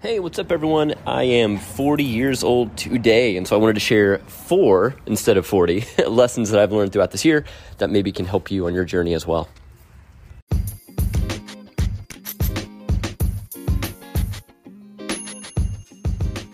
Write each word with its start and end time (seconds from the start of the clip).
Hey, 0.00 0.20
what's 0.20 0.38
up, 0.38 0.52
everyone? 0.52 0.94
I 1.08 1.24
am 1.24 1.58
40 1.58 2.04
years 2.04 2.44
old 2.44 2.76
today, 2.76 3.36
and 3.36 3.48
so 3.48 3.56
I 3.56 3.58
wanted 3.58 3.72
to 3.72 3.80
share 3.80 4.18
four 4.18 4.94
instead 5.06 5.36
of 5.36 5.44
40 5.44 5.84
lessons 6.06 6.50
that 6.50 6.60
I've 6.60 6.70
learned 6.70 6.92
throughout 6.92 7.10
this 7.10 7.24
year 7.24 7.44
that 7.78 7.90
maybe 7.90 8.12
can 8.12 8.24
help 8.24 8.48
you 8.48 8.66
on 8.68 8.74
your 8.74 8.84
journey 8.84 9.12
as 9.12 9.26
well. 9.26 9.48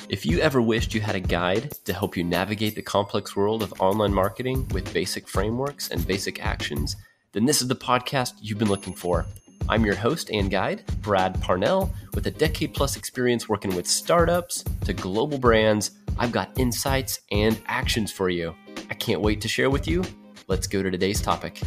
If 0.08 0.24
you 0.24 0.38
ever 0.38 0.62
wished 0.62 0.94
you 0.94 1.02
had 1.02 1.14
a 1.14 1.20
guide 1.20 1.70
to 1.84 1.92
help 1.92 2.16
you 2.16 2.24
navigate 2.24 2.76
the 2.76 2.82
complex 2.82 3.36
world 3.36 3.62
of 3.62 3.74
online 3.78 4.14
marketing 4.14 4.66
with 4.68 4.90
basic 4.94 5.28
frameworks 5.28 5.90
and 5.90 6.06
basic 6.06 6.42
actions, 6.42 6.96
then 7.32 7.44
this 7.44 7.60
is 7.60 7.68
the 7.68 7.76
podcast 7.76 8.36
you've 8.40 8.58
been 8.58 8.68
looking 8.68 8.94
for. 8.94 9.26
I'm 9.66 9.86
your 9.86 9.94
host 9.94 10.30
and 10.30 10.50
guide, 10.50 10.84
Brad 11.00 11.40
Parnell. 11.40 11.90
With 12.14 12.26
a 12.26 12.30
decade 12.30 12.74
plus 12.74 12.96
experience 12.96 13.48
working 13.48 13.74
with 13.74 13.86
startups 13.86 14.62
to 14.84 14.92
global 14.92 15.38
brands, 15.38 15.92
I've 16.18 16.32
got 16.32 16.50
insights 16.58 17.20
and 17.32 17.58
actions 17.66 18.12
for 18.12 18.28
you. 18.28 18.54
I 18.90 18.94
can't 18.94 19.22
wait 19.22 19.40
to 19.40 19.48
share 19.48 19.70
with 19.70 19.88
you. 19.88 20.04
Let's 20.48 20.66
go 20.66 20.82
to 20.82 20.90
today's 20.90 21.22
topic. 21.22 21.62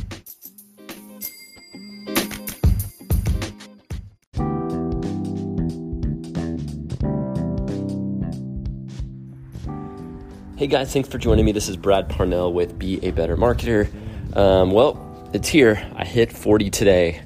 Hey 10.56 10.68
guys, 10.68 10.94
thanks 10.94 11.10
for 11.10 11.18
joining 11.18 11.46
me. 11.46 11.52
This 11.52 11.68
is 11.68 11.78
Brad 11.78 12.10
Parnell 12.10 12.54
with 12.54 12.78
Be 12.78 13.04
a 13.04 13.10
Better 13.10 13.38
Marketer. 13.38 13.90
Um, 14.38 14.70
well, 14.70 15.30
it's 15.34 15.48
here. 15.48 15.84
I 15.96 16.06
hit 16.06 16.32
40 16.32 16.70
today. 16.70 17.22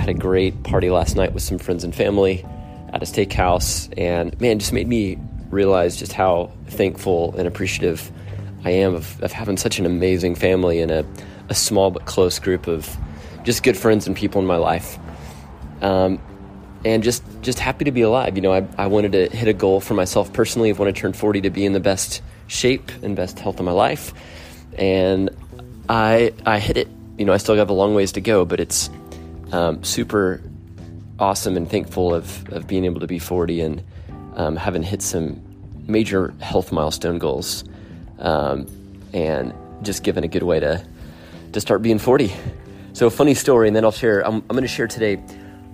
Had 0.00 0.08
a 0.08 0.14
great 0.14 0.62
party 0.62 0.88
last 0.88 1.14
night 1.14 1.34
with 1.34 1.42
some 1.42 1.58
friends 1.58 1.84
and 1.84 1.94
family 1.94 2.42
at 2.90 3.02
a 3.02 3.04
steakhouse, 3.04 3.92
and 3.98 4.38
man, 4.40 4.58
just 4.58 4.72
made 4.72 4.88
me 4.88 5.18
realize 5.50 5.96
just 5.96 6.14
how 6.14 6.50
thankful 6.68 7.34
and 7.36 7.46
appreciative 7.46 8.10
I 8.64 8.70
am 8.70 8.94
of, 8.94 9.22
of 9.22 9.30
having 9.30 9.58
such 9.58 9.78
an 9.78 9.84
amazing 9.84 10.36
family 10.36 10.80
and 10.80 10.90
a, 10.90 11.06
a, 11.50 11.54
small 11.54 11.90
but 11.90 12.06
close 12.06 12.38
group 12.38 12.66
of 12.66 12.96
just 13.44 13.62
good 13.62 13.76
friends 13.76 14.06
and 14.06 14.16
people 14.16 14.40
in 14.40 14.46
my 14.46 14.56
life. 14.56 14.98
Um, 15.82 16.18
and 16.82 17.02
just 17.02 17.22
just 17.42 17.58
happy 17.58 17.84
to 17.84 17.92
be 17.92 18.00
alive. 18.00 18.36
You 18.36 18.42
know, 18.42 18.54
I, 18.54 18.66
I 18.78 18.86
wanted 18.86 19.12
to 19.12 19.28
hit 19.28 19.48
a 19.48 19.52
goal 19.52 19.80
for 19.80 19.92
myself 19.92 20.32
personally 20.32 20.70
of 20.70 20.78
when 20.78 20.88
I 20.88 20.92
turned 20.92 21.14
40 21.14 21.42
to 21.42 21.50
be 21.50 21.66
in 21.66 21.74
the 21.74 21.80
best 21.80 22.22
shape 22.46 22.90
and 23.02 23.14
best 23.14 23.38
health 23.38 23.58
of 23.58 23.66
my 23.66 23.72
life. 23.72 24.14
And 24.78 25.28
I 25.90 26.32
I 26.46 26.58
hit 26.58 26.78
it. 26.78 26.88
You 27.18 27.26
know, 27.26 27.34
I 27.34 27.36
still 27.36 27.54
have 27.56 27.68
a 27.68 27.74
long 27.74 27.94
ways 27.94 28.12
to 28.12 28.22
go, 28.22 28.46
but 28.46 28.60
it's 28.60 28.88
um, 29.52 29.82
super 29.84 30.42
awesome 31.18 31.56
and 31.56 31.70
thankful 31.70 32.14
of, 32.14 32.48
of 32.52 32.66
being 32.66 32.84
able 32.84 33.00
to 33.00 33.06
be 33.06 33.18
40 33.18 33.60
and 33.60 33.84
um, 34.34 34.56
having 34.56 34.82
hit 34.82 35.02
some 35.02 35.40
major 35.86 36.32
health 36.40 36.72
milestone 36.72 37.18
goals 37.18 37.64
um, 38.18 38.66
and 39.12 39.52
just 39.82 40.02
given 40.02 40.24
a 40.24 40.28
good 40.28 40.42
way 40.42 40.60
to, 40.60 40.84
to 41.52 41.60
start 41.60 41.82
being 41.82 41.98
40. 41.98 42.32
So, 42.92 43.06
a 43.06 43.10
funny 43.10 43.34
story, 43.34 43.68
and 43.68 43.76
then 43.76 43.84
I'll 43.84 43.92
share. 43.92 44.26
I'm, 44.26 44.36
I'm 44.36 44.48
going 44.48 44.62
to 44.62 44.68
share 44.68 44.88
today 44.88 45.22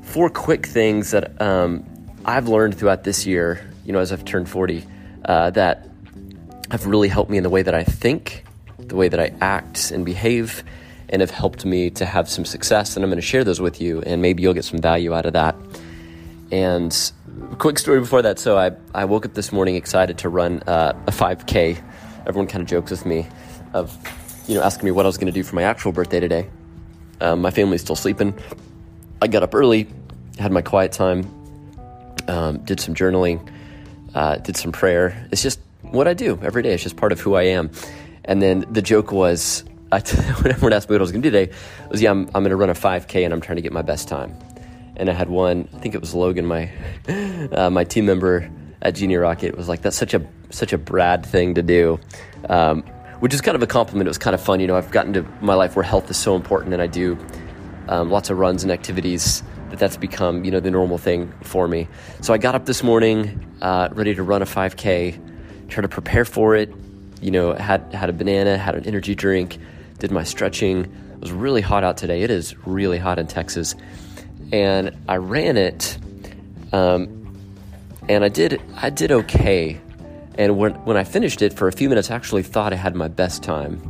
four 0.03 0.29
quick 0.29 0.67
things 0.67 1.13
that 1.13 1.41
um, 1.41 1.85
I've 2.25 2.49
learned 2.49 2.77
throughout 2.77 3.05
this 3.05 3.27
year, 3.27 3.69
you 3.85 3.93
know, 3.93 4.01
as 4.01 4.13
I've 4.13 4.25
turned 4.25 4.49
40, 4.49 4.85
uh, 5.25 5.51
that 5.51 5.89
have 6.71 6.87
really 6.87 7.09
helped 7.09 7.31
me 7.31 7.39
in 7.39 7.43
the 7.43 7.51
way 7.51 7.63
that 7.63 7.75
I 7.75 7.85
think, 7.85 8.45
the 8.79 8.97
way 8.97 9.09
that 9.09 9.19
I 9.19 9.33
act 9.41 9.91
and 9.91 10.05
behave, 10.05 10.63
and 11.09 11.21
have 11.21 11.31
helped 11.31 11.65
me 11.65 11.91
to 11.91 12.05
have 12.05 12.29
some 12.29 12.45
success. 12.45 12.97
And 12.97 13.05
I'm 13.05 13.11
going 13.11 13.21
to 13.21 13.27
share 13.27 13.45
those 13.45 13.61
with 13.61 13.81
you, 13.81 14.03
and 14.03 14.21
maybe 14.23 14.43
you'll 14.43 14.55
get 14.55 14.65
some 14.65 14.81
value 14.81 15.15
out 15.15 15.27
of 15.27 15.33
that. 15.35 15.57
And 16.51 17.13
quick 17.59 17.79
story 17.79 18.01
before 18.01 18.23
that. 18.23 18.39
So 18.39 18.57
I, 18.57 18.73
I 18.95 19.05
woke 19.05 19.27
up 19.27 19.35
this 19.35 19.53
morning 19.53 19.77
excited 19.77 20.19
to 20.19 20.29
run 20.29 20.63
uh, 20.67 20.93
a 21.07 21.11
5K. 21.11 21.83
Everyone 22.27 22.47
kind 22.47 22.63
of 22.63 22.69
jokes 22.69 22.91
with 22.91 23.07
me 23.07 23.27
of, 23.73 23.97
you 24.49 24.55
know, 24.55 24.63
asking 24.63 24.87
me 24.87 24.91
what 24.91 25.07
I 25.07 25.09
was 25.09 25.17
going 25.17 25.27
to 25.27 25.33
do 25.33 25.43
for 25.43 25.55
my 25.55 25.63
actual 25.63 25.93
birthday 25.93 26.21
today. 26.21 26.49
Um, 27.21 27.41
my 27.41 27.51
family's 27.51 27.81
still 27.81 27.97
sleeping. 27.97 28.35
I 29.23 29.29
got 29.29 29.43
up 29.43 29.55
early, 29.55 29.89
had 30.39 30.53
my 30.53 30.63
quiet 30.63 30.93
time, 30.93 31.29
um, 32.29 32.59
did 32.59 32.81
some 32.81 32.95
journaling, 32.95 33.49
uh, 34.15 34.37
did 34.37 34.57
some 34.57 34.73
prayer. 34.73 35.27
It's 35.33 35.43
just 35.43 35.61
what 35.83 36.07
I 36.09 36.15
do 36.15 36.39
every 36.43 36.63
day. 36.63 36.75
It's 36.75 36.83
just 36.83 36.97
part 36.97 37.13
of 37.13 37.21
who 37.21 37.35
I 37.35 37.45
am. 37.45 37.71
And 38.25 38.43
then 38.43 38.65
the 38.71 38.83
joke 38.83 39.13
was, 39.13 39.65
I 39.93 40.01
t- 40.01 40.17
when 40.43 40.53
everyone 40.53 40.73
asked 40.73 40.89
me 40.89 40.95
what 40.95 41.01
I 41.01 41.03
was 41.03 41.13
going 41.13 41.23
to 41.23 41.31
do 41.31 41.39
today, 41.39 41.53
was 41.91 42.03
yeah, 42.03 42.11
I'm, 42.11 42.27
I'm 42.27 42.43
going 42.43 42.51
to 42.51 42.57
run 42.57 42.71
a 42.71 42.75
5K 42.75 43.25
and 43.25 43.33
I'm 43.33 43.41
trying 43.41 43.57
to 43.57 43.63
get 43.63 43.73
my 43.73 43.83
best 43.83 44.09
time. 44.09 44.37
And 44.97 45.11
I 45.11 45.13
had 45.13 45.29
one, 45.29 45.69
I 45.75 45.79
think 45.79 45.95
it 45.95 46.01
was 46.01 46.15
Logan, 46.15 46.47
my 46.47 46.71
uh, 47.53 47.71
my 47.71 47.85
team 47.85 48.07
member 48.07 48.51
at 48.83 48.95
Genie 48.95 49.17
Rocket, 49.17 49.57
was 49.57 49.69
like, 49.69 49.83
that's 49.83 49.97
such 49.97 50.15
a 50.15 50.27
such 50.51 50.73
a 50.73 50.79
Brad 50.79 51.27
thing 51.27 51.55
to 51.55 51.63
do, 51.63 52.01
um, 52.49 52.83
which 53.21 53.35
is 53.35 53.41
kind 53.41 53.55
of 53.55 53.63
a 53.63 53.67
compliment. 53.67 54.07
It 54.07 54.11
was 54.11 54.19
kind 54.19 54.35
of 54.35 54.41
fun, 54.41 54.61
you 54.61 54.67
know. 54.67 54.77
I've 54.77 54.91
gotten 54.91 55.13
to 55.15 55.23
my 55.41 55.55
life 55.55 55.77
where 55.77 55.83
health 55.83 56.11
is 56.11 56.17
so 56.17 56.35
important, 56.35 56.73
and 56.73 56.81
I 56.81 56.87
do 56.87 57.19
um, 57.89 58.11
lots 58.11 58.31
of 58.31 58.39
runs 58.39 58.63
and 58.63 58.73
activities 58.73 59.43
that 59.71 59.79
that's 59.79 59.97
become 59.97 60.45
you 60.45 60.51
know 60.51 60.61
the 60.61 60.71
normal 60.71 60.97
thing 60.97 61.33
for 61.43 61.69
me. 61.69 61.89
So 62.23 62.33
I 62.33 62.39
got 62.39 62.55
up 62.55 62.65
this 62.65 62.83
morning, 62.83 63.55
uh, 63.61 63.91
ready 63.93 64.15
to 64.15 64.23
run 64.23 64.41
a 64.41 64.47
5K, 64.47 65.69
try 65.69 65.83
to 65.83 65.89
prepare 65.89 66.25
for 66.25 66.57
it. 66.57 66.73
You 67.21 67.33
know, 67.33 67.53
had 67.53 67.93
had 67.93 68.09
a 68.09 68.15
banana, 68.15 68.57
had 68.57 68.77
an 68.77 68.87
energy 68.87 69.15
drink 69.15 69.59
did 69.99 70.11
my 70.11 70.25
stretching. 70.25 70.85
It 70.85 71.21
was 71.21 71.33
really 71.33 71.61
hot 71.61 71.85
out 71.85 71.97
today. 71.97 72.23
It 72.23 72.31
is 72.31 72.57
really 72.67 72.99
hot 72.99 73.19
in 73.19 73.27
Texas. 73.27 73.75
And 74.53 74.97
I 75.09 75.17
ran 75.17 75.57
it, 75.57 75.99
um, 76.73 77.09
and 78.09 78.25
I 78.25 78.29
did 78.29 78.63
I 78.77 78.91
did 78.91 79.11
okay. 79.11 79.81
And 80.39 80.59
when 80.59 80.75
when 80.85 80.97
I 80.97 81.05
finished 81.05 81.43
it, 81.43 81.53
for 81.53 81.67
a 81.67 81.73
few 81.73 81.89
minutes, 81.89 82.11
I 82.11 82.15
actually 82.15 82.43
thought 82.43 82.73
I 82.73 82.77
had 82.77 82.95
my 82.95 83.09
best 83.09 83.43
time. 83.43 83.81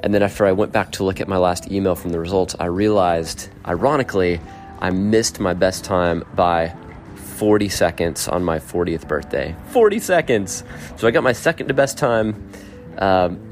And 0.00 0.14
then 0.14 0.22
after 0.22 0.46
I 0.46 0.52
went 0.52 0.72
back 0.72 0.92
to 0.92 1.04
look 1.04 1.20
at 1.20 1.26
my 1.26 1.38
last 1.38 1.72
email 1.72 1.94
from 1.94 2.12
the 2.12 2.20
results, 2.20 2.54
I 2.60 2.66
realized, 2.66 3.48
ironically, 3.66 4.40
I 4.78 4.90
missed 4.90 5.40
my 5.40 5.54
best 5.54 5.84
time 5.84 6.22
by 6.34 6.72
40 7.14 7.68
seconds 7.68 8.28
on 8.28 8.44
my 8.44 8.58
40th 8.58 9.08
birthday. 9.08 9.56
40 9.68 9.98
seconds! 9.98 10.64
So 10.96 11.08
I 11.08 11.10
got 11.10 11.22
my 11.24 11.32
second 11.32 11.68
to 11.68 11.74
best 11.74 11.98
time. 11.98 12.50
Um, 12.98 13.45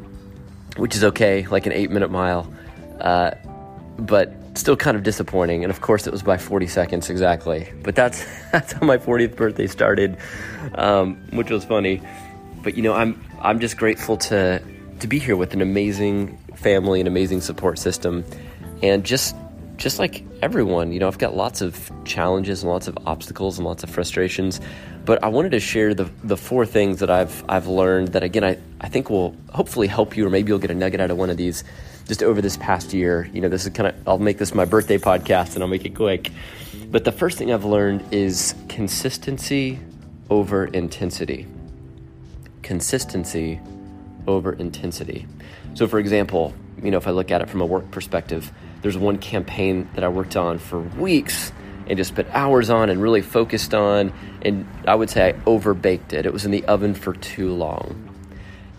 which 0.76 0.94
is 0.94 1.04
okay, 1.04 1.46
like 1.46 1.66
an 1.66 1.72
eight 1.72 1.90
minute 1.90 2.10
mile, 2.10 2.52
uh, 3.00 3.32
but 3.98 4.32
still 4.54 4.76
kind 4.76 4.96
of 4.96 5.02
disappointing. 5.02 5.64
And 5.64 5.70
of 5.70 5.80
course, 5.80 6.06
it 6.06 6.12
was 6.12 6.22
by 6.22 6.36
40 6.36 6.66
seconds 6.66 7.10
exactly. 7.10 7.72
But 7.82 7.94
that's 7.94 8.24
that's 8.52 8.72
how 8.72 8.86
my 8.86 8.98
40th 8.98 9.36
birthday 9.36 9.66
started, 9.66 10.16
um, 10.74 11.16
which 11.30 11.50
was 11.50 11.64
funny. 11.64 12.02
But 12.62 12.76
you 12.76 12.82
know, 12.82 12.94
I'm 12.94 13.22
I'm 13.40 13.60
just 13.60 13.76
grateful 13.76 14.16
to 14.18 14.62
to 15.00 15.06
be 15.06 15.18
here 15.18 15.36
with 15.36 15.52
an 15.54 15.62
amazing 15.62 16.38
family, 16.54 17.00
an 17.00 17.06
amazing 17.06 17.40
support 17.40 17.78
system, 17.78 18.24
and 18.82 19.04
just 19.04 19.36
just 19.76 19.98
like 19.98 20.24
everyone, 20.40 20.92
you 20.92 21.00
know, 21.00 21.08
I've 21.08 21.18
got 21.18 21.36
lots 21.36 21.60
of 21.60 21.90
challenges 22.04 22.62
and 22.62 22.70
lots 22.70 22.86
of 22.86 22.96
obstacles 23.06 23.58
and 23.58 23.66
lots 23.66 23.82
of 23.82 23.90
frustrations. 23.90 24.60
But 25.04 25.22
I 25.22 25.28
wanted 25.28 25.50
to 25.52 25.60
share 25.60 25.94
the 25.94 26.10
the 26.22 26.36
four 26.36 26.64
things 26.64 27.00
that 27.00 27.10
I've 27.10 27.44
I've 27.48 27.66
learned 27.66 28.08
that 28.08 28.22
again 28.22 28.44
I, 28.44 28.58
I 28.80 28.88
think 28.88 29.10
will 29.10 29.36
hopefully 29.52 29.86
help 29.86 30.16
you 30.16 30.26
or 30.26 30.30
maybe 30.30 30.48
you'll 30.48 30.58
get 30.58 30.70
a 30.70 30.74
nugget 30.74 31.00
out 31.00 31.10
of 31.10 31.18
one 31.18 31.30
of 31.30 31.36
these 31.36 31.62
just 32.06 32.22
over 32.22 32.40
this 32.40 32.56
past 32.56 32.92
year. 32.92 33.28
You 33.32 33.40
know, 33.40 33.48
this 33.48 33.66
is 33.66 33.72
kind 33.72 33.88
of 33.88 34.08
I'll 34.08 34.18
make 34.18 34.38
this 34.38 34.54
my 34.54 34.64
birthday 34.64 34.98
podcast 34.98 35.54
and 35.54 35.62
I'll 35.62 35.68
make 35.68 35.84
it 35.84 35.94
quick. 35.94 36.30
But 36.90 37.04
the 37.04 37.12
first 37.12 37.38
thing 37.38 37.52
I've 37.52 37.64
learned 37.64 38.12
is 38.12 38.54
consistency 38.68 39.78
over 40.30 40.66
intensity. 40.66 41.46
Consistency 42.62 43.60
over 44.26 44.54
intensity. 44.54 45.26
So 45.74 45.86
for 45.86 45.98
example, 45.98 46.54
you 46.82 46.90
know, 46.90 46.96
if 46.96 47.06
I 47.06 47.10
look 47.10 47.30
at 47.30 47.42
it 47.42 47.50
from 47.50 47.60
a 47.60 47.66
work 47.66 47.90
perspective, 47.90 48.50
there's 48.80 48.96
one 48.96 49.18
campaign 49.18 49.88
that 49.94 50.04
I 50.04 50.08
worked 50.08 50.36
on 50.36 50.58
for 50.58 50.80
weeks 50.80 51.52
and 51.86 51.96
just 51.96 52.14
put 52.14 52.26
hours 52.30 52.70
on 52.70 52.90
and 52.90 53.00
really 53.02 53.22
focused 53.22 53.74
on. 53.74 54.12
And 54.42 54.66
I 54.86 54.94
would 54.94 55.10
say 55.10 55.28
I 55.28 55.32
overbaked 55.32 56.12
it. 56.12 56.26
It 56.26 56.32
was 56.32 56.44
in 56.44 56.50
the 56.50 56.64
oven 56.64 56.94
for 56.94 57.14
too 57.14 57.52
long. 57.52 58.10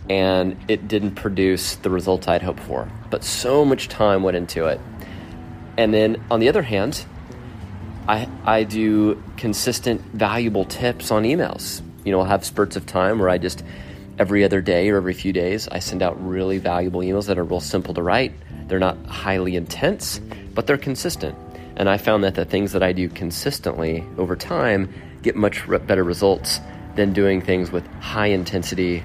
And 0.10 0.58
it 0.68 0.88
didn't 0.88 1.16
produce 1.16 1.76
the 1.78 1.90
result 1.90 2.28
I'd 2.28 2.44
hoped 2.44 2.60
for. 2.62 2.88
But 3.10 3.24
so 3.24 3.66
much 3.66 3.90
time 3.90 4.24
went 4.24 4.38
into 4.38 4.66
it. 4.66 4.80
And 5.78 5.94
then 5.94 6.24
on 6.30 6.40
the 6.40 6.50
other 6.50 6.62
hand, 6.62 7.06
I, 8.08 8.30
I 8.46 8.64
do 8.64 9.22
consistent, 9.36 10.02
valuable 10.02 10.66
tips 10.66 11.12
on 11.12 11.24
emails. 11.24 11.82
You 12.04 12.12
know, 12.12 12.20
I'll 12.20 12.28
have 12.28 12.46
spurts 12.46 12.76
of 12.76 12.86
time 12.86 13.18
where 13.18 13.30
I 13.30 13.40
just, 13.40 13.64
every 14.20 14.44
other 14.44 14.62
day 14.62 14.90
or 14.90 14.98
every 14.98 15.14
few 15.14 15.34
days, 15.34 15.68
I 15.68 15.80
send 15.80 16.04
out 16.04 16.24
really 16.24 16.60
valuable 16.60 17.02
emails 17.02 17.26
that 17.28 17.40
are 17.40 17.44
real 17.44 17.60
simple 17.60 17.96
to 17.96 18.04
write. 18.04 18.34
They're 18.68 18.80
not 18.80 19.04
highly 19.06 19.56
intense, 19.56 20.20
but 20.54 20.68
they're 20.68 20.78
consistent. 20.78 21.36
And 21.78 21.90
I 21.90 21.98
found 21.98 22.24
that 22.24 22.36
the 22.36 22.46
things 22.46 22.72
that 22.72 22.84
I 22.84 22.94
do 22.94 23.10
consistently 23.10 24.04
over 24.18 24.36
time 24.36 24.94
get 25.22 25.36
much 25.36 25.68
better 25.88 26.04
results 26.04 26.60
than 26.96 27.14
doing 27.14 27.42
things 27.42 27.72
with 27.72 27.86
high 28.00 28.28
intensity 28.28 29.04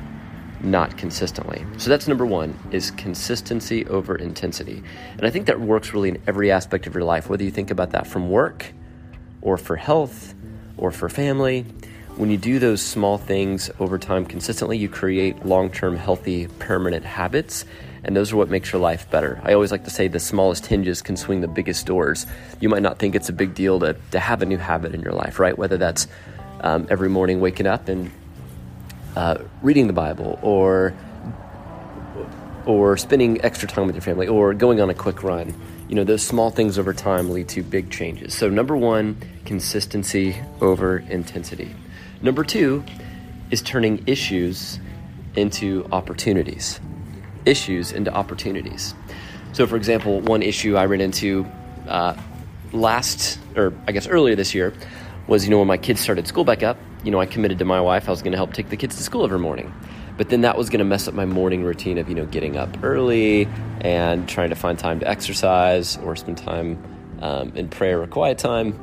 not 0.63 0.97
consistently. 0.99 1.65
So 1.79 1.89
that's 1.89 2.07
number 2.07 2.27
1 2.27 2.69
is 2.71 2.91
consistency 2.91 3.87
over 3.87 4.15
intensity. 4.15 4.83
And 5.13 5.27
I 5.27 5.31
think 5.31 5.47
that 5.47 5.61
works 5.61 5.95
really 5.95 6.11
in 6.11 6.23
every 6.27 6.51
aspect 6.51 6.87
of 6.87 6.95
your 6.95 7.05
life 7.05 7.29
whether 7.31 7.43
you 7.43 7.51
think 7.51 7.71
about 7.71 7.91
that 7.91 8.07
from 8.07 8.31
work 8.31 8.73
or 9.41 9.57
for 9.57 9.77
health 9.77 10.35
or 10.77 10.91
for 10.91 11.09
family 11.09 11.65
when 12.17 12.31
you 12.31 12.37
do 12.37 12.59
those 12.59 12.83
small 12.83 13.17
things 13.17 13.71
over 13.79 13.97
time 13.97 14.27
consistently, 14.27 14.77
you 14.77 14.91
create 14.91 15.47
long 15.47 15.71
term, 15.71 15.97
healthy, 15.97 16.49
permanent 16.59 17.03
habits. 17.03 17.65
And 18.05 18.17
those 18.17 18.33
are 18.33 18.37
what 18.37 18.49
makes 18.49 18.73
your 18.73 18.81
life 18.81 19.11
better. 19.11 19.41
I 19.45 19.53
always 19.53 19.71
like 19.73 19.85
to 19.85 19.91
say 19.91 20.09
the 20.09 20.21
smallest 20.21 20.67
hinges 20.67 21.03
can 21.03 21.17
swing 21.17 21.41
the 21.41 21.49
biggest 21.49 21.87
doors. 21.87 22.27
You 22.61 22.69
might 22.69 22.83
not 22.83 22.99
think 22.99 23.15
it's 23.15 23.29
a 23.29 23.33
big 23.33 23.55
deal 23.55 23.79
to, 23.81 23.97
to 24.13 24.19
have 24.19 24.43
a 24.43 24.47
new 24.47 24.59
habit 24.59 24.95
in 24.95 25.03
your 25.03 25.13
life, 25.13 25.39
right? 25.39 25.57
Whether 25.57 25.77
that's 25.77 26.09
um, 26.61 26.87
every 26.91 27.09
morning 27.09 27.41
waking 27.41 27.67
up 27.67 27.89
and 27.89 28.11
uh, 29.17 29.39
reading 29.63 29.87
the 29.87 29.93
Bible 29.93 30.39
or 30.43 30.95
or 32.67 32.97
spending 32.97 33.43
extra 33.43 33.67
time 33.69 33.87
with 33.87 33.97
your 33.97 34.03
family 34.03 34.29
or 34.29 34.55
going 34.55 34.81
on 34.81 34.91
a 34.91 34.95
quick 34.95 35.23
run. 35.23 35.55
You 35.89 35.97
know, 35.97 36.05
those 36.05 36.23
small 36.23 36.51
things 36.51 36.79
over 36.79 36.95
time 36.95 37.31
lead 37.31 37.49
to 37.51 37.63
big 37.63 37.91
changes. 37.91 38.35
So, 38.35 38.49
number 38.49 38.77
one, 38.77 39.17
consistency 39.45 40.37
over 40.61 40.99
intensity. 40.99 41.75
Number 42.23 42.45
two 42.45 42.85
is 43.51 43.63
turning 43.63 44.05
issues 44.07 44.79
into 45.35 45.89
opportunities. 45.91 46.81
Issues 47.47 47.93
into 47.93 48.13
opportunities. 48.13 48.95
So, 49.53 49.67
for 49.67 49.77
example, 49.77 50.21
one 50.21 50.43
issue 50.43 50.77
I 50.77 50.87
ran 50.87 51.01
into 51.01 51.47
uh, 51.89 52.15
last, 52.73 53.39
or 53.57 53.73
I 53.89 53.93
guess 53.93 54.07
earlier 54.07 54.37
this 54.37 54.55
year, 54.55 54.73
was 55.27 55.45
you 55.45 55.51
know, 55.51 55.59
when 55.59 55.69
my 55.69 55.77
kids 55.77 56.01
started 56.01 56.27
school 56.27 56.45
back 56.45 56.63
up, 56.63 56.77
you 57.05 57.11
know, 57.11 57.21
I 57.21 57.27
committed 57.27 57.59
to 57.61 57.65
my 57.65 57.81
wife 57.81 58.09
I 58.09 58.11
was 58.11 58.23
going 58.23 58.33
to 58.33 58.39
help 58.39 58.53
take 58.53 58.69
the 58.69 58.77
kids 58.77 58.97
to 58.97 59.03
school 59.03 59.25
every 59.25 59.39
morning. 59.39 59.73
But 60.17 60.29
then 60.29 60.43
that 60.43 60.59
was 60.59 60.69
going 60.69 60.81
to 60.81 60.85
mess 60.85 61.09
up 61.09 61.15
my 61.15 61.25
morning 61.25 61.65
routine 61.65 61.97
of, 61.97 62.09
you 62.09 62.15
know, 62.15 62.27
getting 62.27 62.57
up 62.57 62.83
early 62.83 63.49
and 63.81 64.29
trying 64.29 64.51
to 64.51 64.57
find 64.57 64.79
time 64.79 65.01
to 65.01 65.09
exercise 65.09 65.97
or 65.99 66.15
spend 66.15 66.37
time 66.37 66.83
um, 67.23 67.53
in 67.57 67.69
prayer 67.69 68.03
or 68.03 68.07
quiet 68.07 68.37
time. 68.37 68.79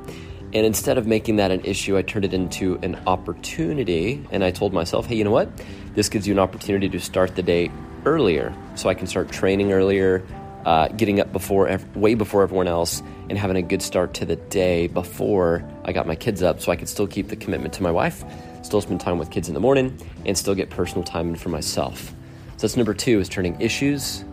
And 0.54 0.66
instead 0.66 0.98
of 0.98 1.06
making 1.06 1.36
that 1.36 1.52
an 1.52 1.64
issue, 1.64 1.98
I 1.98 2.02
turned 2.02 2.26
it 2.26 2.34
into 2.34 2.80
an 2.82 2.96
opportunity. 3.06 4.26
And 4.32 4.44
I 4.44 4.52
told 4.52 4.74
myself, 4.74 5.06
hey, 5.06 5.16
you 5.16 5.24
know 5.24 5.32
what? 5.32 5.50
This 5.94 6.10
gives 6.10 6.28
you 6.28 6.34
an 6.34 6.40
opportunity 6.40 6.90
to 6.90 7.00
start 7.00 7.36
the 7.36 7.44
day 7.44 7.70
earlier 8.08 8.56
so 8.76 8.90
I 8.90 8.94
can 8.94 9.08
start 9.08 9.32
training 9.32 9.72
earlier, 9.72 10.26
uh, 10.66 10.88
getting 10.90 11.20
up 11.20 11.32
before, 11.32 11.80
way 11.94 12.16
before 12.16 12.42
everyone 12.44 12.68
else, 12.68 13.04
and 13.30 13.38
having 13.38 13.58
a 13.58 13.62
good 13.62 13.82
start 13.82 14.14
to 14.16 14.26
the 14.26 14.36
day 14.36 14.88
before 14.88 15.64
I 15.84 15.92
got 15.92 16.08
my 16.08 16.16
kids 16.16 16.42
up 16.42 16.62
so 16.62 16.72
I 16.72 16.76
could 16.76 16.90
still 16.90 17.08
keep 17.08 17.28
the 17.28 17.36
commitment 17.36 17.74
to 17.76 17.84
my 17.84 17.92
wife 17.92 18.24
still 18.68 18.82
spend 18.82 19.00
time 19.00 19.18
with 19.18 19.32
kids 19.32 19.48
in 19.48 19.54
the 19.54 19.60
morning, 19.60 19.98
and 20.26 20.38
still 20.38 20.54
get 20.54 20.70
personal 20.70 21.04
time 21.04 21.34
for 21.36 21.50
myself. 21.50 22.14
So 22.58 22.68
that's 22.68 22.76
number 22.76 22.94
two 22.94 23.20
is 23.20 23.30
turning 23.30 23.60
issues 23.60 24.24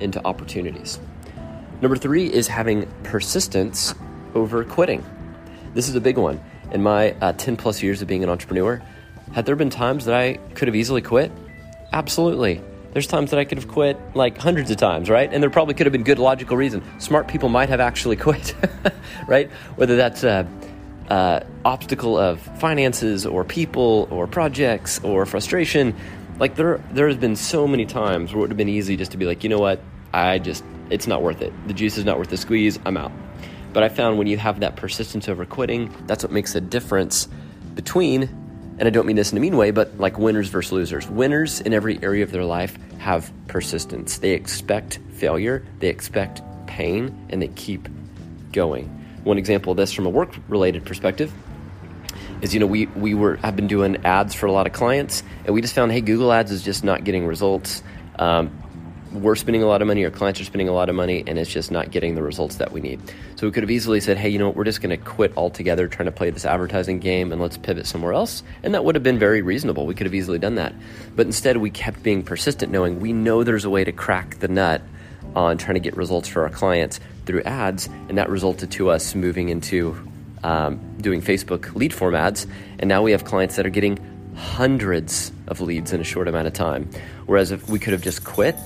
into 0.00 0.24
opportunities. 0.24 0.98
Number 1.80 1.96
three 1.96 2.32
is 2.32 2.48
having 2.48 2.90
persistence 3.02 3.94
over 4.34 4.64
quitting. 4.64 5.04
This 5.74 5.88
is 5.88 5.94
a 5.94 6.00
big 6.00 6.16
one. 6.16 6.42
In 6.72 6.82
my 6.82 7.12
uh, 7.20 7.34
10 7.34 7.56
plus 7.56 7.82
years 7.82 8.00
of 8.02 8.08
being 8.08 8.22
an 8.24 8.30
entrepreneur, 8.30 8.82
had 9.32 9.46
there 9.46 9.56
been 9.56 9.70
times 9.70 10.06
that 10.06 10.14
I 10.14 10.34
could 10.54 10.68
have 10.68 10.74
easily 10.74 11.02
quit? 11.02 11.30
Absolutely. 11.92 12.62
There's 12.92 13.06
times 13.06 13.30
that 13.30 13.38
I 13.38 13.44
could 13.44 13.58
have 13.58 13.68
quit 13.68 13.98
like 14.14 14.36
hundreds 14.38 14.70
of 14.70 14.76
times, 14.76 15.08
right? 15.08 15.32
And 15.32 15.42
there 15.42 15.50
probably 15.50 15.74
could 15.74 15.86
have 15.86 15.92
been 15.92 16.04
good 16.04 16.18
logical 16.18 16.56
reason. 16.56 16.82
Smart 17.00 17.26
people 17.26 17.48
might 17.48 17.68
have 17.68 17.80
actually 17.80 18.16
quit, 18.26 18.54
right? 19.26 19.50
Whether 19.76 19.96
that's 19.96 20.24
uh, 20.24 20.46
uh, 21.08 21.40
obstacle 21.64 22.16
of 22.16 22.40
finances 22.58 23.26
or 23.26 23.44
people 23.44 24.08
or 24.10 24.26
projects 24.26 24.98
or 25.02 25.26
frustration. 25.26 25.94
Like 26.38 26.56
there, 26.56 26.78
there 26.92 27.06
has 27.08 27.16
been 27.16 27.36
so 27.36 27.66
many 27.66 27.86
times 27.86 28.32
where 28.32 28.38
it 28.38 28.40
would 28.42 28.50
have 28.50 28.56
been 28.56 28.68
easy 28.68 28.96
just 28.96 29.12
to 29.12 29.18
be 29.18 29.26
like, 29.26 29.42
you 29.44 29.50
know 29.50 29.58
what, 29.58 29.80
I 30.12 30.38
just, 30.38 30.64
it's 30.90 31.06
not 31.06 31.22
worth 31.22 31.42
it. 31.42 31.52
The 31.68 31.74
juice 31.74 31.98
is 31.98 32.04
not 32.04 32.18
worth 32.18 32.30
the 32.30 32.36
squeeze. 32.36 32.78
I'm 32.84 32.96
out. 32.96 33.12
But 33.72 33.82
I 33.82 33.88
found 33.88 34.18
when 34.18 34.26
you 34.26 34.36
have 34.38 34.60
that 34.60 34.76
persistence 34.76 35.28
over 35.28 35.46
quitting, 35.46 35.94
that's 36.06 36.22
what 36.22 36.32
makes 36.32 36.54
a 36.54 36.60
difference 36.60 37.28
between, 37.74 38.28
and 38.78 38.86
I 38.86 38.90
don't 38.90 39.06
mean 39.06 39.16
this 39.16 39.32
in 39.32 39.38
a 39.38 39.40
mean 39.40 39.56
way, 39.56 39.70
but 39.70 39.98
like 39.98 40.18
winners 40.18 40.48
versus 40.48 40.72
losers. 40.72 41.08
Winners 41.08 41.60
in 41.60 41.72
every 41.72 42.02
area 42.02 42.22
of 42.22 42.30
their 42.30 42.44
life 42.44 42.76
have 42.98 43.32
persistence. 43.48 44.18
They 44.18 44.32
expect 44.32 44.98
failure, 45.14 45.64
they 45.78 45.88
expect 45.88 46.42
pain, 46.66 47.26
and 47.30 47.42
they 47.42 47.48
keep 47.48 47.88
going. 48.52 48.86
One 49.24 49.38
example 49.38 49.72
of 49.72 49.76
this 49.76 49.92
from 49.92 50.06
a 50.06 50.10
work 50.10 50.34
related 50.48 50.84
perspective 50.84 51.32
is 52.40 52.52
you 52.52 52.60
know 52.60 52.66
we 52.66 52.86
we 52.86 53.14
were 53.14 53.36
have 53.36 53.56
been 53.56 53.68
doing 53.68 54.04
ads 54.04 54.34
for 54.34 54.46
a 54.46 54.52
lot 54.52 54.66
of 54.66 54.72
clients 54.72 55.22
and 55.44 55.54
we 55.54 55.60
just 55.62 55.74
found 55.74 55.92
hey 55.92 56.00
Google 56.00 56.32
Ads 56.32 56.50
is 56.50 56.62
just 56.62 56.84
not 56.84 57.04
getting 57.04 57.26
results. 57.26 57.82
Um, 58.18 58.61
we're 59.12 59.36
spending 59.36 59.62
a 59.62 59.66
lot 59.66 59.82
of 59.82 59.88
money, 59.88 60.04
our 60.04 60.10
clients 60.10 60.40
are 60.40 60.44
spending 60.44 60.68
a 60.68 60.72
lot 60.72 60.88
of 60.88 60.94
money, 60.94 61.22
and 61.26 61.38
it's 61.38 61.50
just 61.50 61.70
not 61.70 61.90
getting 61.90 62.14
the 62.14 62.22
results 62.22 62.56
that 62.56 62.72
we 62.72 62.80
need. 62.80 63.00
So 63.36 63.46
we 63.46 63.52
could 63.52 63.62
have 63.62 63.70
easily 63.70 64.00
said, 64.00 64.16
hey, 64.16 64.28
you 64.28 64.38
know 64.38 64.46
what, 64.46 64.56
we're 64.56 64.64
just 64.64 64.80
going 64.80 64.90
to 64.90 64.96
quit 64.96 65.36
altogether 65.36 65.86
trying 65.88 66.06
to 66.06 66.12
play 66.12 66.30
this 66.30 66.44
advertising 66.44 66.98
game 66.98 67.32
and 67.32 67.40
let's 67.40 67.58
pivot 67.58 67.86
somewhere 67.86 68.12
else. 68.12 68.42
And 68.62 68.74
that 68.74 68.84
would 68.84 68.94
have 68.94 69.04
been 69.04 69.18
very 69.18 69.42
reasonable. 69.42 69.86
We 69.86 69.94
could 69.94 70.06
have 70.06 70.14
easily 70.14 70.38
done 70.38 70.54
that. 70.56 70.74
But 71.14 71.26
instead, 71.26 71.58
we 71.58 71.70
kept 71.70 72.02
being 72.02 72.22
persistent, 72.22 72.72
knowing 72.72 73.00
we 73.00 73.12
know 73.12 73.44
there's 73.44 73.64
a 73.64 73.70
way 73.70 73.84
to 73.84 73.92
crack 73.92 74.38
the 74.38 74.48
nut 74.48 74.82
on 75.34 75.58
trying 75.58 75.74
to 75.74 75.80
get 75.80 75.96
results 75.96 76.28
for 76.28 76.42
our 76.42 76.50
clients 76.50 77.00
through 77.26 77.42
ads, 77.42 77.86
and 78.08 78.18
that 78.18 78.28
resulted 78.28 78.70
to 78.72 78.90
us 78.90 79.14
moving 79.14 79.48
into 79.48 79.96
um, 80.42 80.80
doing 80.98 81.22
Facebook 81.22 81.74
lead 81.74 81.94
form 81.94 82.14
ads. 82.14 82.46
And 82.78 82.88
now 82.88 83.02
we 83.02 83.12
have 83.12 83.24
clients 83.24 83.56
that 83.56 83.66
are 83.66 83.70
getting 83.70 83.98
hundreds 84.34 85.30
of 85.46 85.60
leads 85.60 85.92
in 85.92 86.00
a 86.00 86.04
short 86.04 86.26
amount 86.26 86.46
of 86.46 86.52
time. 86.52 86.90
Whereas 87.26 87.50
if 87.50 87.68
we 87.68 87.78
could 87.78 87.92
have 87.92 88.02
just 88.02 88.24
quit, 88.24 88.56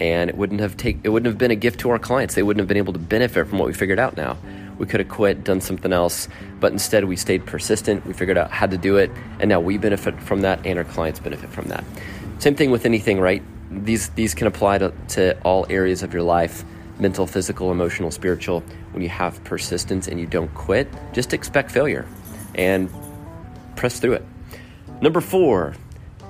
and 0.00 0.30
it 0.30 0.36
wouldn't 0.36 0.60
have 0.60 0.76
take 0.76 0.98
it 1.04 1.08
wouldn't 1.08 1.26
have 1.26 1.38
been 1.38 1.50
a 1.50 1.56
gift 1.56 1.80
to 1.80 1.90
our 1.90 1.98
clients. 1.98 2.34
They 2.34 2.42
wouldn't 2.42 2.60
have 2.60 2.68
been 2.68 2.76
able 2.76 2.92
to 2.92 2.98
benefit 2.98 3.46
from 3.48 3.58
what 3.58 3.66
we 3.66 3.74
figured 3.74 3.98
out 3.98 4.16
now. 4.16 4.36
We 4.78 4.86
could 4.86 5.00
have 5.00 5.08
quit, 5.08 5.42
done 5.42 5.60
something 5.60 5.92
else, 5.92 6.28
but 6.60 6.70
instead 6.72 7.04
we 7.06 7.16
stayed 7.16 7.46
persistent. 7.46 8.04
We 8.06 8.12
figured 8.12 8.36
out 8.36 8.50
how 8.50 8.66
to 8.66 8.76
do 8.76 8.98
it, 8.98 9.10
and 9.40 9.48
now 9.48 9.60
we 9.60 9.78
benefit 9.78 10.20
from 10.20 10.42
that, 10.42 10.66
and 10.66 10.78
our 10.78 10.84
clients 10.84 11.18
benefit 11.18 11.48
from 11.50 11.68
that. 11.68 11.82
Same 12.38 12.54
thing 12.54 12.70
with 12.70 12.84
anything, 12.84 13.18
right? 13.18 13.42
These 13.70 14.10
these 14.10 14.34
can 14.34 14.46
apply 14.46 14.78
to, 14.78 14.92
to 15.08 15.40
all 15.42 15.66
areas 15.70 16.02
of 16.02 16.12
your 16.12 16.22
life 16.22 16.64
mental, 16.98 17.26
physical, 17.26 17.70
emotional, 17.70 18.10
spiritual, 18.10 18.60
when 18.92 19.02
you 19.02 19.08
have 19.08 19.42
persistence 19.44 20.08
and 20.08 20.18
you 20.18 20.26
don't 20.26 20.52
quit, 20.54 20.88
just 21.12 21.32
expect 21.34 21.70
failure 21.70 22.06
and 22.54 22.90
press 23.76 24.00
through 24.00 24.14
it. 24.14 24.24
Number 25.00 25.20
four, 25.20 25.74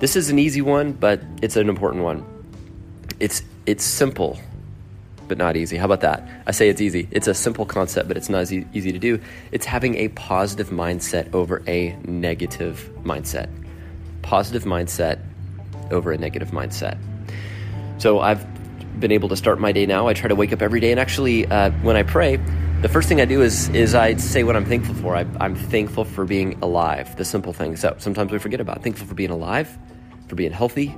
this 0.01 0.17
is 0.17 0.31
an 0.31 0.39
easy 0.39 0.63
one, 0.63 0.93
but 0.93 1.23
it's 1.41 1.57
an 1.57 1.69
important 1.69 2.03
one. 2.03 2.25
It's 3.21 3.43
it's 3.67 3.85
simple, 3.85 4.39
but 5.29 5.39
not 5.39 5.57
easy. 5.57 5.77
How 5.77 5.87
about 5.87 6.01
that? 6.01 6.27
I 6.47 6.53
say 6.53 6.69
it's 6.69 6.81
easy. 6.81 7.09
It's 7.11 7.27
a 7.27 7.35
simple 7.35 7.67
concept, 7.67 8.09
but 8.09 8.17
it's 8.17 8.29
not 8.29 8.43
as 8.43 8.53
easy 8.53 8.93
to 8.93 8.99
do. 8.99 9.21
It's 9.53 9.67
having 9.67 9.97
a 9.97 10.09
positive 10.09 10.69
mindset 10.69 11.35
over 11.35 11.63
a 11.67 11.97
negative 12.05 12.91
mindset. 13.03 13.49
Positive 14.23 14.65
mindset 14.65 15.19
over 15.91 16.13
a 16.13 16.19
negative 16.19 16.51
mindset. 16.51 16.99
So 17.99 18.21
I've 18.21 18.45
been 19.01 19.13
able 19.13 19.29
to 19.29 19.37
start 19.37 19.59
my 19.61 19.73
day 19.73 19.87
now. 19.87 20.09
I 20.09 20.15
try 20.15 20.29
to 20.29 20.35
wake 20.35 20.53
up 20.53 20.63
every 20.63 20.81
day, 20.81 20.91
and 20.91 21.01
actually, 21.01 21.47
uh, 21.47 21.71
when 21.83 21.97
I 21.97 22.03
pray, 22.03 22.39
the 22.83 22.89
first 22.89 23.09
thing 23.09 23.21
I 23.21 23.25
do 23.25 23.43
is 23.43 23.69
is 23.71 23.95
I 23.95 24.15
say 24.17 24.45
what 24.45 24.55
I'm 24.55 24.65
thankful 24.65 24.95
for. 24.95 25.17
I, 25.17 25.27
am 25.41 25.55
thankful 25.55 26.05
for 26.05 26.25
being 26.25 26.59
alive. 26.63 27.17
The 27.17 27.25
simple 27.25 27.53
things 27.53 27.83
that 27.83 28.03
sometimes 28.03 28.33
we 28.33 28.39
forget 28.39 28.61
about. 28.61 28.83
Thankful 28.83 29.07
for 29.07 29.15
being 29.15 29.31
alive, 29.31 29.77
for 30.29 30.35
being 30.35 30.53
healthy, 30.53 30.95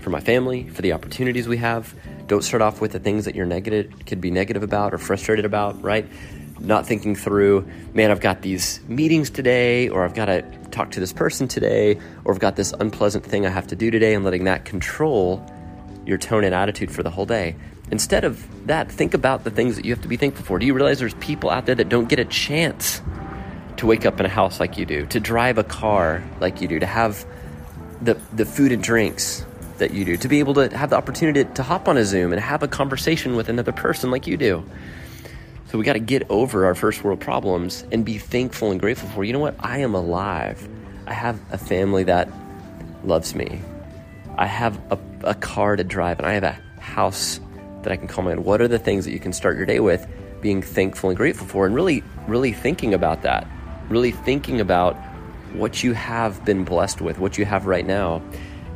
for 0.00 0.10
my 0.10 0.20
family, 0.20 0.68
for 0.68 0.82
the 0.82 0.92
opportunities 0.92 1.46
we 1.46 1.58
have. 1.58 1.94
Don't 2.26 2.42
start 2.42 2.62
off 2.62 2.80
with 2.80 2.92
the 2.92 2.98
things 2.98 3.24
that 3.24 3.34
you're 3.34 3.46
negative 3.46 3.92
could 4.06 4.20
be 4.20 4.30
negative 4.30 4.62
about 4.62 4.94
or 4.94 4.98
frustrated 4.98 5.44
about. 5.44 5.82
Right? 5.82 6.06
Not 6.58 6.86
thinking 6.86 7.14
through, 7.14 7.66
man, 7.94 8.10
I've 8.10 8.20
got 8.20 8.42
these 8.42 8.80
meetings 8.86 9.30
today, 9.30 9.88
or 9.88 10.04
I've 10.04 10.14
got 10.14 10.26
to 10.26 10.42
talk 10.70 10.90
to 10.92 11.00
this 11.00 11.12
person 11.12 11.48
today, 11.48 11.98
or 12.24 12.34
I've 12.34 12.40
got 12.40 12.56
this 12.56 12.72
unpleasant 12.78 13.24
thing 13.24 13.46
I 13.46 13.50
have 13.50 13.66
to 13.68 13.76
do 13.76 13.90
today, 13.90 14.14
and 14.14 14.24
letting 14.24 14.44
that 14.44 14.64
control 14.66 15.44
your 16.04 16.18
tone 16.18 16.44
and 16.44 16.54
attitude 16.54 16.90
for 16.90 17.02
the 17.02 17.10
whole 17.10 17.26
day. 17.26 17.56
Instead 17.90 18.24
of 18.24 18.66
that, 18.66 18.90
think 18.90 19.14
about 19.14 19.44
the 19.44 19.50
things 19.50 19.76
that 19.76 19.84
you 19.84 19.92
have 19.92 20.02
to 20.02 20.08
be 20.08 20.16
thankful 20.16 20.44
for. 20.44 20.58
Do 20.58 20.66
you 20.66 20.74
realize 20.74 20.98
there's 20.98 21.14
people 21.14 21.50
out 21.50 21.66
there 21.66 21.74
that 21.74 21.88
don't 21.88 22.08
get 22.08 22.18
a 22.18 22.24
chance 22.24 23.00
to 23.78 23.86
wake 23.86 24.04
up 24.04 24.20
in 24.20 24.26
a 24.26 24.28
house 24.28 24.60
like 24.60 24.76
you 24.76 24.84
do, 24.84 25.06
to 25.06 25.18
drive 25.18 25.56
a 25.56 25.64
car 25.64 26.22
like 26.38 26.60
you 26.60 26.68
do, 26.68 26.78
to 26.78 26.86
have 26.86 27.24
the, 28.02 28.14
the 28.34 28.44
food 28.44 28.72
and 28.72 28.82
drinks 28.82 29.44
that 29.80 29.92
you 29.92 30.04
do, 30.04 30.16
to 30.16 30.28
be 30.28 30.38
able 30.38 30.54
to 30.54 30.74
have 30.76 30.90
the 30.90 30.96
opportunity 30.96 31.44
to, 31.44 31.62
hop 31.62 31.88
on 31.88 31.96
a 31.96 32.04
Zoom 32.04 32.32
and 32.32 32.40
have 32.40 32.62
a 32.62 32.68
conversation 32.68 33.36
with 33.36 33.48
another 33.48 33.72
person 33.72 34.10
like 34.10 34.26
you 34.26 34.36
do? 34.36 34.64
So 35.66 35.78
we 35.78 35.84
got 35.84 35.92
to 35.92 36.00
get 36.00 36.28
over 36.30 36.64
our 36.64 36.74
first 36.74 37.04
world 37.04 37.20
problems 37.20 37.84
and 37.92 38.04
be 38.04 38.18
thankful 38.18 38.70
and 38.70 38.80
grateful 38.80 39.08
for, 39.10 39.24
you 39.24 39.32
know 39.32 39.38
what? 39.38 39.54
I 39.60 39.78
am 39.78 39.94
alive. 39.94 40.68
I 41.06 41.12
have 41.12 41.40
a 41.52 41.58
family 41.58 42.04
that 42.04 42.28
loves 43.04 43.34
me. 43.34 43.60
I 44.36 44.46
have 44.46 44.80
a, 44.90 44.98
a 45.24 45.34
car 45.34 45.76
to 45.76 45.84
drive 45.84 46.18
and 46.18 46.26
I 46.26 46.32
have 46.32 46.44
a 46.44 46.58
house 46.80 47.40
that 47.82 47.92
I 47.92 47.96
can 47.96 48.08
call 48.08 48.24
my 48.24 48.32
own. 48.32 48.44
What 48.44 48.60
are 48.60 48.68
the 48.68 48.78
things 48.78 49.04
that 49.04 49.12
you 49.12 49.20
can 49.20 49.32
start 49.32 49.56
your 49.56 49.66
day 49.66 49.80
with 49.80 50.06
being 50.40 50.62
thankful 50.62 51.10
and 51.10 51.16
grateful 51.16 51.46
for 51.46 51.66
and 51.66 51.74
really, 51.74 52.02
really 52.26 52.52
thinking 52.52 52.94
about 52.94 53.22
that? 53.22 53.46
Really 53.88 54.12
thinking 54.12 54.60
about 54.60 54.96
what 55.52 55.82
you 55.82 55.92
have 55.94 56.44
been 56.44 56.64
blessed 56.64 57.00
with, 57.00 57.18
what 57.18 57.38
you 57.38 57.44
have 57.44 57.66
right 57.66 57.86
now, 57.86 58.22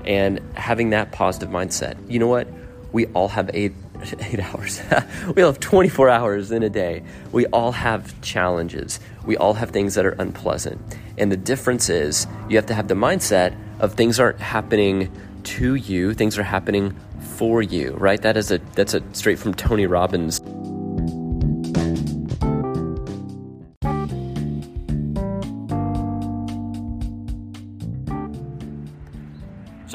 and 0.07 0.41
having 0.55 0.91
that 0.91 1.13
positive 1.13 1.49
mindset. 1.49 1.97
You 2.11 2.19
know 2.19 2.29
what? 2.29 2.49
We 2.93 3.07
all 3.07 3.29
have 3.29 3.49
a 3.51 3.73
eight 4.21 4.41
hours. 4.41 4.81
we 5.35 5.43
all 5.43 5.53
have 5.53 5.61
24 5.61 6.11
hours 6.11 6.51
in 6.51 6.63
a 6.63 6.71
day. 6.71 7.03
We 7.33 7.47
all 7.47 7.73
have 7.73 8.21
challenges. 8.23 9.01
We 9.25 9.37
all 9.37 9.55
have 9.55 9.71
things 9.71 9.95
that 9.95 10.07
are 10.07 10.17
unpleasant. 10.19 10.81
And 11.17 11.31
the 11.31 11.37
difference 11.37 11.89
is 11.89 12.27
you 12.49 12.57
have 12.57 12.67
to 12.67 12.75
have 12.75 12.89
the 12.89 12.95
mindset 12.95 13.57
of 13.81 13.95
things 13.95 14.21
aren't 14.21 14.41
happening 14.41 15.11
to 15.45 15.75
you, 15.75 16.15
things 16.15 16.39
are 16.39 16.43
happening 16.43 16.97
for 17.21 17.63
you, 17.63 17.93
right? 17.93 18.21
That 18.21 18.37
is 18.37 18.51
a 18.51 18.59
that's 18.75 18.95
a 18.95 19.03
straight 19.13 19.39
from 19.39 19.55
Tony 19.55 19.87
Robbins. 19.87 20.41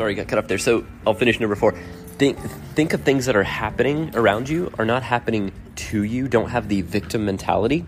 Sorry, 0.10 0.16
got 0.16 0.28
cut 0.28 0.40
off 0.40 0.48
there. 0.48 0.58
So 0.58 0.88
I'll 1.06 1.14
finish 1.14 1.40
number 1.40 1.56
four. 1.56 1.74
Think 2.18 2.40
think 2.74 2.94
of 2.94 3.02
things 3.02 3.28
that 3.28 3.36
are 3.36 3.44
happening 3.44 4.10
around 4.16 4.50
you 4.50 4.74
are 4.80 4.86
not 4.86 5.04
happening 5.04 5.52
to 5.76 6.02
you. 6.02 6.28
Don't 6.28 6.50
have 6.50 6.68
the 6.68 6.82
victim 6.82 7.26
mentality. 7.26 7.86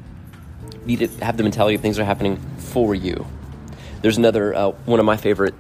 You 0.86 0.98
need 0.98 1.00
to 1.00 1.26
have 1.26 1.38
the 1.38 1.42
mentality 1.42 1.74
of 1.74 1.82
things 1.82 1.98
are 1.98 2.04
happening 2.04 2.38
for 2.58 2.94
you. 2.94 3.26
There's 4.04 4.20
another 4.20 4.54
uh, 4.54 4.70
one 4.86 5.00
of 5.00 5.06
my 5.08 5.18
favorite 5.18 5.56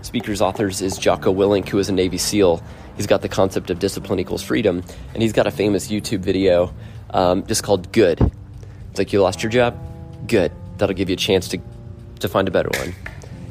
speakers 0.00 0.40
authors 0.40 0.80
is 0.80 0.96
Jocko 0.96 1.30
Willink, 1.30 1.68
who 1.68 1.78
is 1.78 1.90
a 1.90 1.92
Navy 1.92 2.16
SEAL. 2.16 2.62
He's 2.96 3.06
got 3.06 3.20
the 3.20 3.28
concept 3.28 3.68
of 3.68 3.78
discipline 3.78 4.18
equals 4.18 4.42
freedom, 4.42 4.82
and 5.12 5.22
he's 5.22 5.34
got 5.34 5.46
a 5.46 5.50
famous 5.50 5.88
YouTube 5.88 6.20
video 6.20 6.72
um, 7.10 7.46
just 7.46 7.62
called 7.62 7.92
"Good." 7.92 8.18
It's 8.88 8.98
like 8.98 9.12
you 9.12 9.20
lost 9.20 9.42
your 9.42 9.52
job, 9.52 9.78
good. 10.26 10.52
That'll 10.78 10.96
give 10.96 11.10
you 11.10 11.16
a 11.16 11.18
chance 11.18 11.48
to 11.48 11.58
to 12.20 12.30
find 12.30 12.48
a 12.48 12.50
better 12.50 12.70
one. 12.78 12.94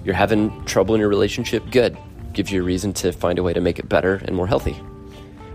You're 0.04 0.16
having 0.16 0.66
trouble 0.66 0.96
in 0.96 1.02
your 1.02 1.10
relationship, 1.10 1.70
good 1.70 1.96
gives 2.38 2.52
you 2.52 2.62
a 2.62 2.64
reason 2.64 2.94
to 2.94 3.12
find 3.12 3.40
a 3.40 3.44
way 3.44 3.52
to 3.52 3.60
make 3.60 3.80
it 3.80 3.90
better 3.90 4.22
and 4.24 4.36
more 4.36 4.48
healthy. 4.48 4.80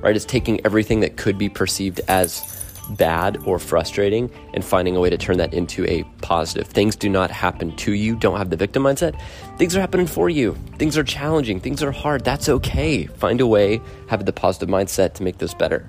Right? 0.00 0.16
It's 0.16 0.24
taking 0.24 0.60
everything 0.66 1.00
that 1.00 1.16
could 1.16 1.38
be 1.38 1.48
perceived 1.48 2.00
as 2.08 2.42
bad 2.90 3.38
or 3.46 3.60
frustrating 3.60 4.28
and 4.52 4.64
finding 4.64 4.96
a 4.96 5.00
way 5.00 5.08
to 5.08 5.16
turn 5.16 5.38
that 5.38 5.54
into 5.54 5.86
a 5.86 6.02
positive. 6.20 6.66
Things 6.66 6.96
do 6.96 7.08
not 7.08 7.30
happen 7.30 7.74
to 7.76 7.92
you. 7.92 8.16
Don't 8.16 8.36
have 8.36 8.50
the 8.50 8.56
victim 8.56 8.82
mindset. 8.82 9.18
Things 9.58 9.76
are 9.76 9.80
happening 9.80 10.08
for 10.08 10.28
you. 10.28 10.56
Things 10.76 10.98
are 10.98 11.04
challenging. 11.04 11.60
Things 11.60 11.84
are 11.84 11.92
hard. 11.92 12.24
That's 12.24 12.48
okay. 12.48 13.06
Find 13.06 13.40
a 13.40 13.46
way, 13.46 13.80
have 14.08 14.26
the 14.26 14.32
positive 14.32 14.68
mindset 14.68 15.14
to 15.14 15.22
make 15.22 15.38
those 15.38 15.54
better. 15.54 15.88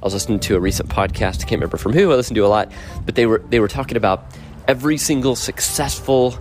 I 0.00 0.04
was 0.06 0.14
listening 0.14 0.38
to 0.40 0.54
a 0.54 0.60
recent 0.60 0.88
podcast. 0.88 1.42
I 1.42 1.48
can't 1.48 1.60
remember 1.60 1.78
from 1.78 1.92
who. 1.92 2.12
I 2.12 2.14
listen 2.14 2.36
to 2.36 2.46
a 2.46 2.48
lot, 2.48 2.70
but 3.04 3.16
they 3.16 3.26
were 3.26 3.42
they 3.50 3.58
were 3.58 3.66
talking 3.66 3.96
about 3.96 4.24
every 4.68 4.98
single 4.98 5.34
successful 5.34 6.38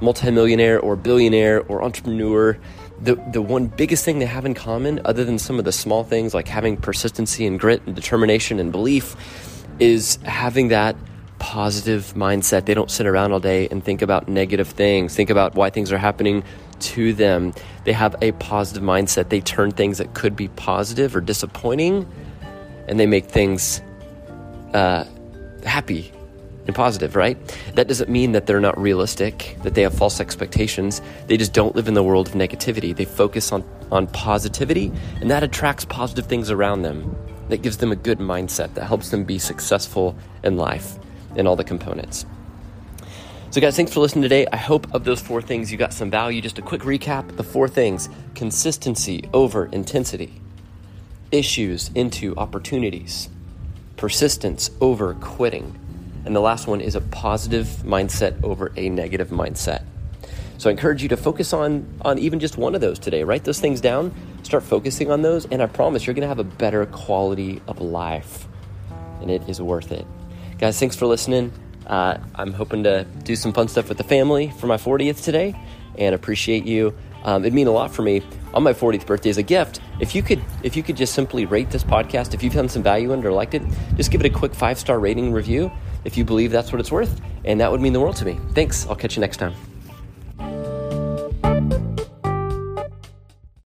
multimillionaire 0.00 0.78
or 0.78 0.94
billionaire 0.94 1.62
or 1.62 1.82
entrepreneur 1.82 2.56
the, 3.02 3.14
the 3.32 3.42
one 3.42 3.66
biggest 3.66 4.04
thing 4.04 4.18
they 4.18 4.26
have 4.26 4.44
in 4.44 4.54
common, 4.54 5.00
other 5.04 5.24
than 5.24 5.38
some 5.38 5.58
of 5.58 5.64
the 5.64 5.72
small 5.72 6.04
things 6.04 6.34
like 6.34 6.48
having 6.48 6.76
persistency 6.76 7.46
and 7.46 7.58
grit 7.58 7.82
and 7.86 7.96
determination 7.96 8.58
and 8.58 8.70
belief, 8.70 9.16
is 9.78 10.16
having 10.24 10.68
that 10.68 10.96
positive 11.38 12.12
mindset. 12.14 12.66
They 12.66 12.74
don't 12.74 12.90
sit 12.90 13.06
around 13.06 13.32
all 13.32 13.40
day 13.40 13.66
and 13.68 13.82
think 13.82 14.02
about 14.02 14.28
negative 14.28 14.68
things, 14.68 15.14
think 15.14 15.30
about 15.30 15.54
why 15.54 15.70
things 15.70 15.90
are 15.90 15.98
happening 15.98 16.44
to 16.80 17.12
them. 17.14 17.54
They 17.84 17.92
have 17.92 18.14
a 18.22 18.32
positive 18.32 18.82
mindset. 18.82 19.30
They 19.30 19.40
turn 19.40 19.70
things 19.70 19.98
that 19.98 20.14
could 20.14 20.36
be 20.36 20.48
positive 20.48 21.16
or 21.16 21.20
disappointing 21.20 22.06
and 22.88 22.98
they 22.98 23.06
make 23.06 23.26
things 23.26 23.80
uh, 24.74 25.04
happy 25.64 26.12
and 26.66 26.74
positive, 26.74 27.16
right? 27.16 27.36
That 27.74 27.88
doesn't 27.88 28.10
mean 28.10 28.32
that 28.32 28.46
they're 28.46 28.60
not 28.60 28.78
realistic, 28.78 29.56
that 29.62 29.74
they 29.74 29.82
have 29.82 29.94
false 29.94 30.20
expectations. 30.20 31.00
They 31.26 31.36
just 31.36 31.52
don't 31.52 31.74
live 31.74 31.88
in 31.88 31.94
the 31.94 32.02
world 32.02 32.28
of 32.28 32.34
negativity. 32.34 32.94
They 32.94 33.04
focus 33.04 33.52
on, 33.52 33.64
on 33.90 34.06
positivity, 34.08 34.92
and 35.20 35.30
that 35.30 35.42
attracts 35.42 35.84
positive 35.84 36.26
things 36.26 36.50
around 36.50 36.82
them. 36.82 37.16
That 37.48 37.62
gives 37.62 37.78
them 37.78 37.90
a 37.90 37.96
good 37.96 38.20
mindset 38.20 38.74
that 38.74 38.84
helps 38.84 39.10
them 39.10 39.24
be 39.24 39.38
successful 39.38 40.16
in 40.44 40.56
life 40.56 40.98
in 41.34 41.46
all 41.46 41.56
the 41.56 41.64
components. 41.64 42.24
So, 43.50 43.60
guys, 43.60 43.74
thanks 43.74 43.92
for 43.92 43.98
listening 43.98 44.22
today. 44.22 44.46
I 44.52 44.56
hope 44.56 44.94
of 44.94 45.02
those 45.02 45.20
four 45.20 45.42
things 45.42 45.72
you 45.72 45.78
got 45.78 45.92
some 45.92 46.08
value. 46.08 46.40
Just 46.40 46.60
a 46.60 46.62
quick 46.62 46.82
recap 46.82 47.36
the 47.36 47.42
four 47.42 47.66
things 47.66 48.08
consistency 48.36 49.28
over 49.32 49.66
intensity, 49.66 50.40
issues 51.32 51.90
into 51.96 52.36
opportunities, 52.36 53.28
persistence 53.96 54.70
over 54.80 55.14
quitting 55.14 55.76
and 56.24 56.34
the 56.34 56.40
last 56.40 56.66
one 56.66 56.80
is 56.80 56.94
a 56.94 57.00
positive 57.00 57.66
mindset 57.84 58.42
over 58.44 58.72
a 58.76 58.88
negative 58.88 59.28
mindset. 59.28 59.84
So 60.58 60.68
I 60.68 60.72
encourage 60.72 61.02
you 61.02 61.08
to 61.08 61.16
focus 61.16 61.54
on 61.54 61.86
on 62.02 62.18
even 62.18 62.38
just 62.38 62.58
one 62.58 62.74
of 62.74 62.82
those 62.82 62.98
today. 62.98 63.24
Write 63.24 63.44
those 63.44 63.60
things 63.60 63.80
down, 63.80 64.14
start 64.42 64.62
focusing 64.62 65.10
on 65.10 65.22
those, 65.22 65.46
and 65.46 65.62
I 65.62 65.66
promise 65.66 66.06
you're 66.06 66.12
going 66.12 66.22
to 66.22 66.28
have 66.28 66.38
a 66.38 66.44
better 66.44 66.84
quality 66.84 67.62
of 67.66 67.80
life. 67.80 68.46
And 69.22 69.30
it 69.30 69.48
is 69.48 69.60
worth 69.60 69.90
it. 69.90 70.06
Guys, 70.58 70.78
thanks 70.78 70.96
for 70.96 71.06
listening. 71.06 71.52
Uh, 71.86 72.18
I'm 72.34 72.52
hoping 72.52 72.84
to 72.84 73.04
do 73.22 73.36
some 73.36 73.54
fun 73.54 73.68
stuff 73.68 73.88
with 73.88 73.96
the 73.96 74.04
family 74.04 74.52
for 74.58 74.66
my 74.66 74.76
40th 74.76 75.24
today 75.24 75.58
and 75.96 76.14
appreciate 76.14 76.66
you. 76.66 76.94
Um, 77.24 77.42
it'd 77.42 77.54
mean 77.54 77.66
a 77.66 77.72
lot 77.72 77.90
for 77.90 78.02
me 78.02 78.22
on 78.52 78.62
my 78.62 78.72
40th 78.72 79.06
birthday 79.06 79.30
as 79.30 79.38
a 79.38 79.42
gift. 79.42 79.80
If 79.98 80.14
you 80.14 80.22
could, 80.22 80.42
if 80.62 80.76
you 80.76 80.82
could 80.82 80.96
just 80.96 81.14
simply 81.14 81.46
rate 81.46 81.70
this 81.70 81.84
podcast, 81.84 82.34
if 82.34 82.42
you've 82.42 82.52
found 82.52 82.70
some 82.70 82.82
value 82.82 83.12
in 83.12 83.20
it 83.20 83.26
or 83.26 83.32
liked 83.32 83.54
it, 83.54 83.62
just 83.96 84.10
give 84.10 84.20
it 84.20 84.26
a 84.26 84.30
quick 84.30 84.54
five 84.54 84.78
star 84.78 85.00
rating 85.00 85.32
review 85.32 85.70
if 86.04 86.16
you 86.16 86.24
believe 86.24 86.50
that's 86.50 86.72
what 86.72 86.80
it's 86.80 86.92
worth. 86.92 87.20
And 87.44 87.60
that 87.60 87.70
would 87.70 87.80
mean 87.80 87.92
the 87.92 88.00
world 88.00 88.16
to 88.16 88.24
me. 88.24 88.38
Thanks. 88.52 88.86
I'll 88.86 88.96
catch 88.96 89.16
you 89.16 89.20
next 89.20 89.38
time. 89.38 89.54